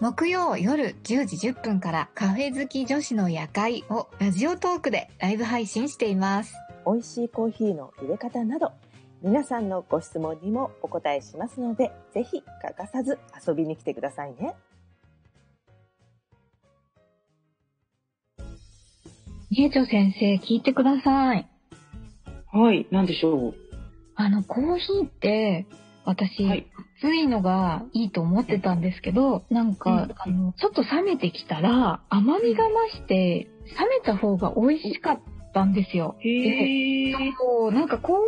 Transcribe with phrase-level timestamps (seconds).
[0.00, 6.52] 木曜夜10時10分からカフェ好き女子の夜会をラジオトークでライブ配信しています。
[6.84, 8.72] 美味しいコーヒーの入れ方など
[9.22, 14.54] 皆さんのご質問にもお答えしますのでぜひ欠かさず遊びに来てくださいね。
[19.50, 21.48] みえちょ先生、聞いてください。
[22.52, 23.54] はい、なんでしょう？
[24.16, 25.66] あの、コーヒーって、
[26.04, 26.66] 私、はい。
[27.02, 35.20] 熱いのがいいと思ってたんですけど、なんか、うんあの、ちょっと冷めてきたら、甘みが増して、冷めた方が美味しかっ
[35.52, 36.16] たんですよ。
[36.20, 37.12] へえ。
[37.38, 38.20] そう、なんかこん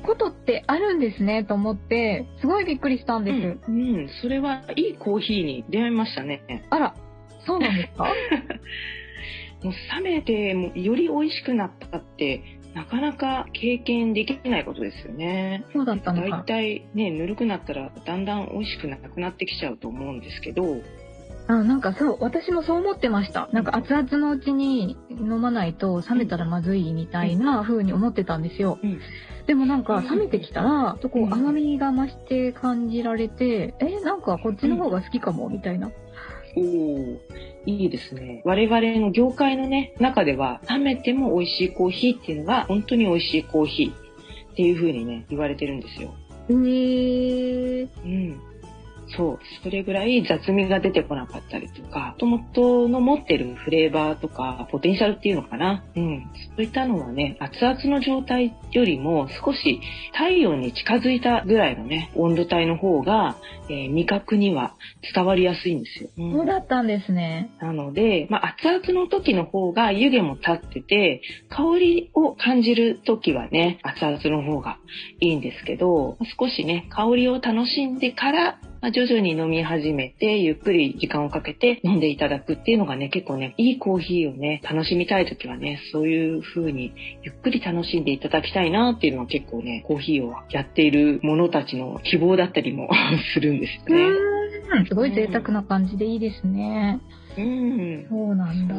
[0.00, 3.36] なことってあるんですね、と思って、すごいびっくりしたんです。
[3.68, 6.66] うん、うん、それはいいコーヒーに出会いましたね。
[6.70, 6.94] あら、
[7.46, 8.04] そうなんですか？
[9.64, 15.64] もう冷めてもより美味しくなったって、なかなか経験できないことですよね。
[15.72, 16.44] そうだったのだいか。
[16.46, 20.82] たいね、ぬるくなったらだんだん美味しくなくなってきちゃうと思うんですけど、
[21.48, 23.48] あなんかそう、私もそう思ってました。
[23.52, 28.78] なんか熱々のうちに飲まないと冷めたらまずいみたいな風に思ってたんですよ。
[28.82, 29.00] うん
[29.46, 35.90] でもなんか冷めてきたら、こううん甘みが増して感じられて、え、なんかこっちの方が好きかも、みたいな。
[36.54, 37.18] おー
[37.68, 38.40] いいですね。
[38.46, 46.14] 我々の業界のね、中では、冷めても美味しいコーヒーっていうのが、本当に美味しいコーヒーっていう風にね、言われてるんですよ。
[46.48, 48.40] えー、うん。
[49.16, 49.38] そう。
[49.62, 55.84] それぐらい雑味が出てこなかったりとか、もともとの持ってるフレーバーとか、ポテンシャルっていうのかな。
[55.96, 56.26] うん。
[56.56, 59.80] そういったのはね、熱々の状態よりも少し
[60.12, 63.36] 体温に近づいたぐらいのね、温度帯の方が、
[63.68, 64.74] えー味覚には
[65.14, 66.10] 伝わりやすいんですよ。
[66.18, 67.50] うんそうだったんですね。
[67.60, 74.78] なので、まあ、熱々の時の方が湯気も立ってて、香りを感じる時はね、熱々の方が
[75.20, 92.88] いいんですけど、少しね、香りを楽しんでから、まあ徐々に飲み始めて、ゆっくり時間をかけて飲んでいただくっていうのがね、結構ね、いいコーヒーをね、楽しみたい時はね、そういう風にゆっくり楽しんでいただきたいなっていうのは結構ね、コーヒーをやっている者たちの希望だったりも
[93.34, 94.86] するんですよね。
[94.86, 97.00] すごい贅沢な感じでいいですね。
[97.36, 98.06] うん。
[98.08, 98.74] そうなんだ。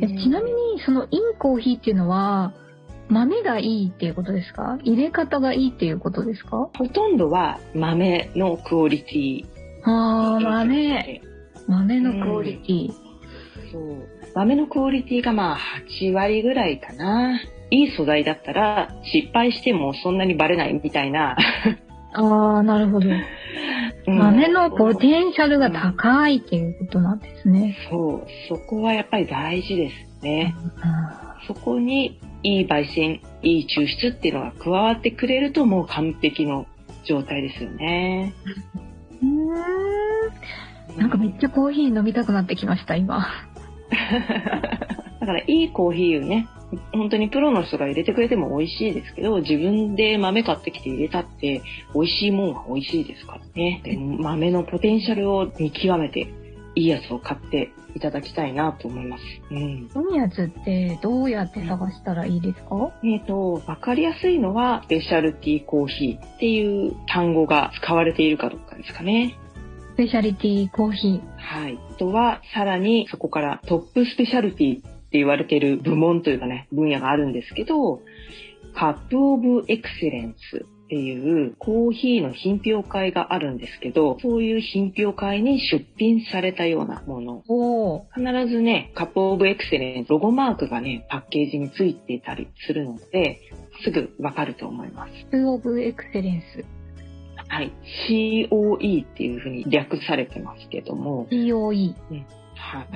[0.00, 2.52] ちなみに、そのいいコーヒーっていうのは、
[3.08, 4.78] 豆がいいっていうことですか？
[4.82, 6.70] 入れ方がいいっていうことですか？
[6.76, 9.46] ほとんどは豆のクオリティ。
[9.84, 11.22] あー、豆。
[11.66, 12.92] 豆のクオリティ。
[13.72, 14.08] そう。
[14.34, 15.58] 豆のクオリティがまあ
[16.00, 17.40] 8割ぐらいかな。
[17.70, 21.36] いい素材だったら失敗してもそんなにバレないみたいな。
[22.12, 23.08] あー、なるほど。
[23.08, 23.22] うん
[24.06, 27.74] 豆のポテンシャルが高いっていうことなんですね。
[27.90, 28.26] そう。
[28.48, 30.54] そこはやっぱり大事ですね。
[30.82, 36.66] あそこにいい焙煎、いい抽出っていうのが加わってくれるともう完璧の
[37.04, 38.34] 状態ですよね。
[39.22, 43.26] ーうーんなんかめっちゃコーヒー飲みたくなってきました、今。
[45.20, 46.46] だからいいコーヒーをね、
[46.92, 51.62] 本当にプロの人が入れてくれても美味しいですけど、自分で豆買ってきて入れたって、
[51.94, 53.80] 美味しいもんは美味しいですからね。
[53.84, 56.28] で豆のポテンシャルを見極めて、
[56.74, 59.22] いいやつを買っていただきたいなと思います。
[59.50, 59.58] うん。
[59.58, 62.92] いいやつってどうやって探したらいいですか？
[63.04, 69.36] えっ、と、わかりやすいのは、スペシャルティーコーヒーっていう単語が使われているかどうかですかね。
[69.94, 71.20] スペシャリティコーヒー。
[71.36, 71.78] はい。
[71.90, 78.00] あとは、さらにそこからトップスペシャルティって言われている部門というかね、分野があるんですけど、
[78.74, 88.06] カップオブエクセレンスっていうコーヒーの品評会があるんですけど、そういう品評会に出品されたようなもの。
[88.14, 93.40] 必ずね、カップオブエクセレンス、ロゴマークがね、パッケージについていたりするので、
[93.82, 95.12] すぐわかると思います。
[95.30, 96.64] スオブエクセレンス。
[97.48, 97.72] はい。
[98.08, 101.94] COE っていうふうに略されてますけども、COE。
[102.56, 102.86] はい。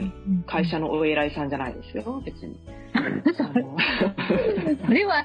[0.46, 2.56] 会社のお偉いさんじゃないですよ、別に。
[4.87, 5.25] それは、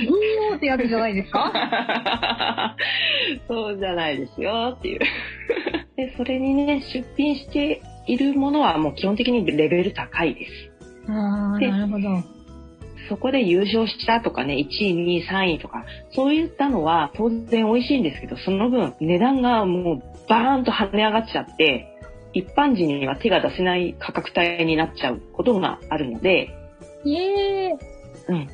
[0.00, 2.76] CEO ってやつじゃないですか？
[3.48, 5.00] そうじゃないですよっていう。
[5.96, 10.70] で、それにね、出品しているものはもう基本的にレベル高いです。
[11.08, 12.22] あー、でなるほど。
[13.08, 21.88] そこで優勝したとかね、1位、2位、3位とか、そういったのは当然美味しいんですけど、その分値段がもうバーンと跳ね上がっちゃって、
[22.32, 26.54] 一般人には手が出せない価格帯になっちゃうことがあるので、
[27.04, 27.78] イエーイ
[28.28, 28.48] うん。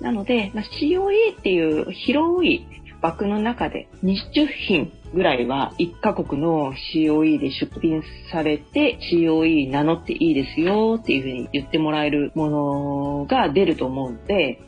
[0.00, 2.66] なので、まあ、COE っていう広い
[3.02, 14.60] 枠の中で20品ぐらいは1カ国の COE で出品されて COE 名乗っていいですよっていうふうに言ってもらえるものが出ると思うので、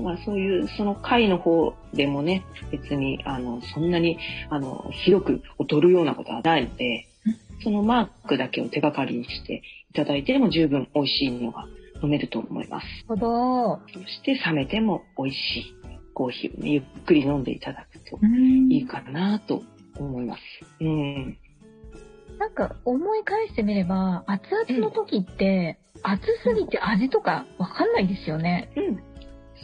[0.00, 7.08] まあ、そういうその会の方でもね別にあのそんなにあの広く劣るようなことはないので
[7.64, 11.66] そのマークだけを手がかりにしていただいても十分美味しいのが
[12.02, 12.86] 飲めると思います。
[13.08, 13.80] ほど。
[13.92, 15.76] そして冷めても美味しい
[16.14, 19.62] コーヒーをねゆっくり飲んでいただくとうんいいかなと
[19.98, 20.40] 思います。
[20.80, 21.38] うん。
[22.38, 28.70] なんか思い返してみれば、熱々の時って、熱すぎて味とかわかんないですよね。
[28.76, 29.02] うん。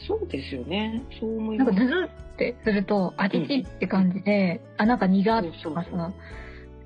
[0.07, 1.03] そうですよね。
[1.21, 1.79] そう思いなんます。
[1.81, 6.13] かズズってすると、味ちって感じで、あ、なんか苦っとかそうそうさ、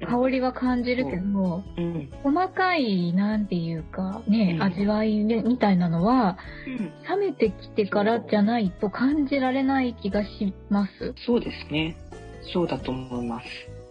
[0.04, 2.10] 香りは感じるけど、うん。
[2.22, 6.70] 細かい、なんていうか、ね、うん味わいみたいなのは、う
[7.14, 7.20] ん。
[7.20, 11.14] 冷めてきてからじゃないと感じられない気がします。
[11.25, 11.96] そうですね。
[12.52, 13.46] そうだと思います。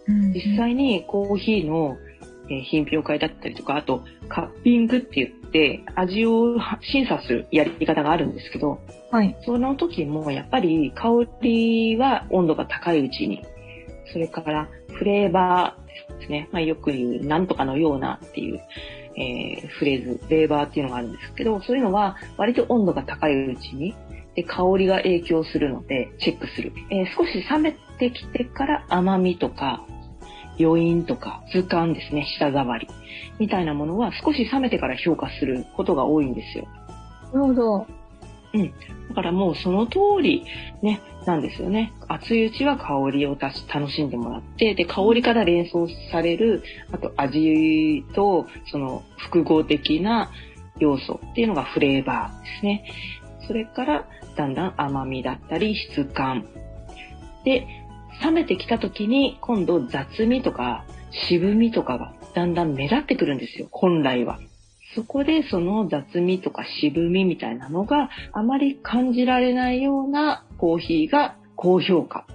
[0.08, 1.96] うん実際にコーヒーの
[2.48, 8.78] えー品評会だったりとか、あとカッピングって言って味を審査するやり方があるんですけど、
[9.10, 9.36] はい。
[9.44, 11.08] その時もやっぱり香
[11.42, 13.44] りは温度が高いうちに、
[14.12, 15.85] それからフレーバー
[16.18, 16.48] ですね。
[16.52, 18.60] まあ、よく言うなんとかのようなっていう、
[19.16, 23.94] えーフレーズ、レーバーっていうのがあるんですけど、そういうのは割と温度が高いうちに、
[24.34, 26.72] で、香りが影響するのでチェックする。
[26.90, 29.84] えー少し冷めてきてから甘みとか
[30.58, 32.88] 余韻とか図鑑ですね、舌触り
[33.38, 36.66] みたいなものは少し冷めてから評価することが多いんですよ。
[37.32, 37.86] なるほど。
[38.56, 38.74] うん
[39.08, 40.44] だからもうその通り
[40.82, 41.92] ね、なんですよね。
[42.08, 46.62] 熱いうちは香りを楽しんでもらって、で、香りから連想される、
[46.92, 50.30] あと味とその複合的な
[50.78, 52.84] 要素っていうのがフレーバーですね。
[53.46, 56.46] それからだんだん甘みだったり質感。
[57.44, 57.66] で、
[58.22, 64.38] 冷めてきた時に今度雑味とか渋みとかがだんだん目立ってくるんですよ、本来は。
[64.96, 72.26] そこでその雑味とか渋みみたいなのがあまり感じられないようなコーヒーが高評価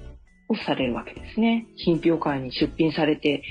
[0.48, 1.66] をされるわけですね。
[1.76, 3.44] 品評会に出品されて、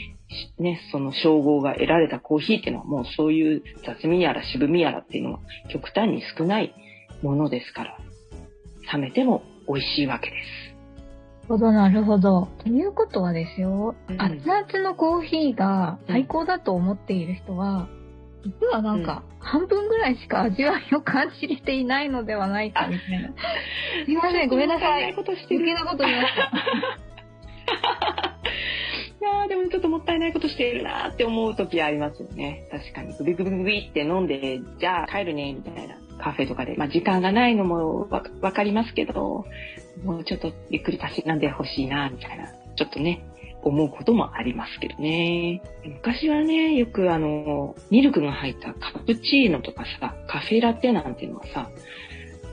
[0.56, 5.40] しね、その称号が得られたコーヒーっていうのはもうそういう雑味やら渋みやらっていうのは
[5.72, 6.72] 極端に少ない
[7.22, 7.98] ものですから、
[8.92, 10.70] 冷めても美味しいわけです。
[11.48, 12.48] なるほど、なるほど。
[12.62, 17.88] ということはですよ、うん熱々のコーヒーが最高だと思っている人は、
[18.44, 23.28] 実はなんか、半分ぐらいしか味わいを感じれていないのではないかみたいな。
[24.04, 25.12] すいません、ごめんなさい。
[25.12, 26.42] 余計なこと言いました。
[29.20, 32.66] いやーでもちょっともったいないことしているなーって思う時ありますよね。
[32.70, 33.14] 確かに。
[33.14, 35.96] グビグビグビって飲んで、じゃあ帰るね、みたいな。
[36.22, 36.74] カフェとかで。
[36.76, 39.44] まあ時間がないのもわわかりますけど、
[40.04, 42.46] もうちょっとゆっくりたしなんでほしいな、みたいな。
[42.76, 43.22] ちょっとね、
[43.62, 45.62] 思うこともありますけどね。
[45.84, 51.70] 昔はね、よくあの、ミルクが入ったカプチーノとかさ、カフェラテなんていうのはさ、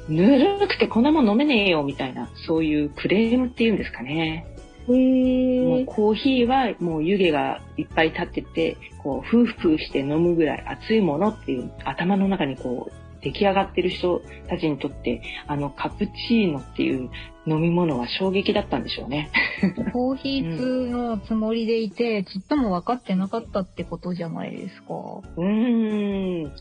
[0.10, 4.46] ぬるくてこんなもん飲めねえよ、みたいな、そういうクレームっていうんですかね。
[4.90, 5.86] へもうー。
[5.86, 17.10] コーヒーはもう湯気がいっぱい立ってて、こう、ふうふうして飲むぐらい熱いものっていう頭の中にこう、出来上がってる人たちにとって、あのカプチーノっていう
[17.46, 19.30] 飲み物は衝撃だったんでしょうね。
[19.94, 24.94] コーヒー通のつもりでいて、ちっとも分かってなかったってことじゃないですか。
[25.38, 26.52] うーん。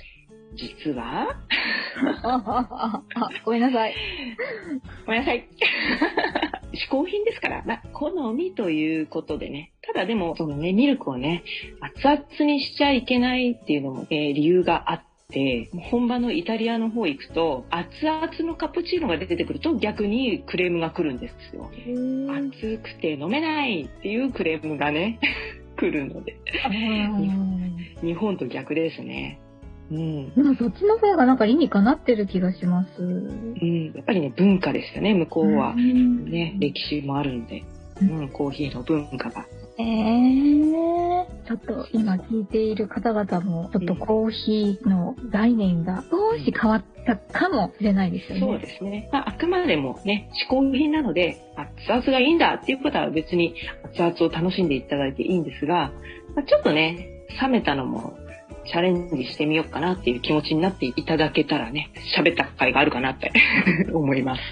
[0.54, 1.36] 実は、
[2.22, 3.02] あ
[3.44, 3.94] ごめんなさい。
[5.04, 5.46] ごめんなさい。
[6.72, 9.72] 嗜好品ですから、まあ、好みということでね。
[9.82, 11.42] ただでも、そのね、ミルクをね、
[11.80, 21.70] 熱々にしちゃいけないっていうのも、えー理由があって、本場のイタリアの方行くと、熱々のカプチーノが出てくると逆にクレームが来るんですよ。
[22.28, 25.18] 熱くて飲めないっていうクレームがね、
[25.76, 26.36] 来るので。
[28.02, 29.40] 日本と逆ですね。
[29.90, 30.34] うん。
[30.34, 33.02] でもそっちの方がなんか理にかなってる気がします。
[33.02, 35.74] うん、やっぱりね、文化ですよね、向こうは。
[35.74, 37.62] ね、歴史もあるんで、
[38.00, 39.46] うん、コーヒーの文化が。
[39.78, 40.75] えー、
[41.46, 48.40] ちょっと今聞いている方々も、ちょっとコーヒーの概念が少し変わったかもしれないですよね。
[48.40, 49.08] そうですね。
[49.12, 55.92] まあ、あくまでもね、嗜好品なので、熱々がいいんだっていうことは別に熱々を楽しんでいただいていいんですが、
[56.34, 58.18] まあ、ちょっとね、冷めたのも
[58.66, 63.32] チャレンジしてみようかなっていう気持ちになっていただけたらね、喋った甲斐があるかなって
[63.94, 64.42] 思います。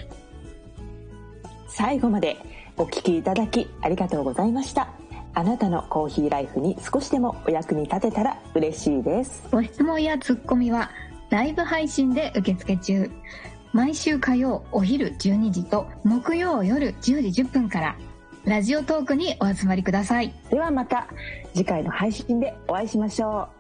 [1.66, 2.36] 最後まで
[2.76, 4.88] お聞きいただきありがとうございました
[5.34, 9.42] あなたのコーヒーライフに少しでもお役に立てたら嬉しいです。
[9.50, 10.90] ご質問やツッコミは
[11.30, 13.10] ライブ配信で受付中。
[13.72, 17.96] 毎週火曜お昼12時と木曜夜10時10分から。
[18.44, 20.32] ラジオトークにお集まりください。
[20.50, 21.08] ではまた
[21.54, 23.53] 次回の配信でお会いしましょう